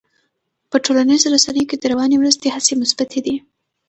[0.69, 3.35] په ټولنیزو رسنیو کې د رواني مرستې هڅې مثبتې دي.